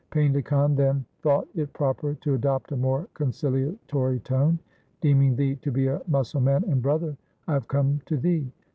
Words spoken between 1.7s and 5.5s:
proper to adopt a more concilatory tone,' Deeming